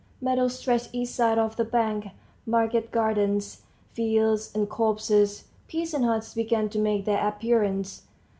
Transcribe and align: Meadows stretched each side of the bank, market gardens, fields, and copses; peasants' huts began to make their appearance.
Meadows 0.19 0.57
stretched 0.57 0.89
each 0.93 1.09
side 1.09 1.37
of 1.37 1.57
the 1.57 1.63
bank, 1.63 2.07
market 2.47 2.89
gardens, 2.89 3.61
fields, 3.93 4.51
and 4.55 4.67
copses; 4.67 5.43
peasants' 5.69 6.07
huts 6.07 6.33
began 6.33 6.69
to 6.69 6.79
make 6.79 7.05
their 7.05 7.23
appearance. 7.27 8.01